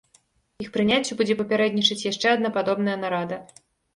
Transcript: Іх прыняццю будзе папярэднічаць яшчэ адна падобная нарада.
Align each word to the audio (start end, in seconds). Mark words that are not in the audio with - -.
Іх 0.63 0.69
прыняццю 0.77 1.17
будзе 1.19 1.35
папярэднічаць 1.41 1.99
яшчэ 2.11 2.27
адна 2.37 2.53
падобная 2.57 2.97
нарада. 3.05 3.41